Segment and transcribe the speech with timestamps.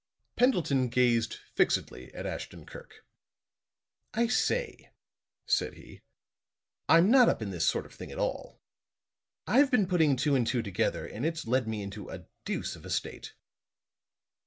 [0.35, 3.05] Pendleton gazed fixedly at Ashton Kirk.
[4.15, 4.89] "I say,"
[5.45, 6.01] said he,
[6.89, 8.59] "I'm not up in this sort of thing at all.
[9.45, 12.83] I've been putting two and two together, and it's led me into a deuce of
[12.83, 13.35] a state."